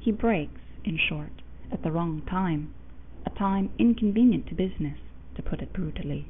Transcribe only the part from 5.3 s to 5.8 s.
to put it